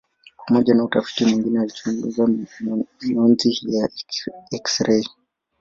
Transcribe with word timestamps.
Pamoja 0.47 0.73
na 0.75 0.83
utafiti 0.83 1.25
mwingine 1.25 1.59
alichunguza 1.61 2.27
mionzi 3.01 3.75
ya 3.77 3.89
eksirei. 4.51 5.07